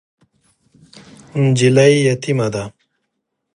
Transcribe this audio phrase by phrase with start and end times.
[1.43, 2.63] نجلۍ یتیمه ده.